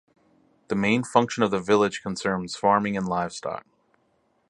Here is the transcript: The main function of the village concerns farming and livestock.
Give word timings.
The 0.69 0.73
main 0.75 1.03
function 1.03 1.43
of 1.43 1.51
the 1.51 1.59
village 1.59 2.01
concerns 2.01 2.55
farming 2.55 2.97
and 2.97 3.07
livestock. 3.07 3.63